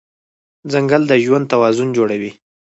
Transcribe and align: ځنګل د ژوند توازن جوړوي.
ځنګل 0.71 1.03
د 1.07 1.13
ژوند 1.25 1.45
توازن 1.51 1.89
جوړوي. 1.97 2.31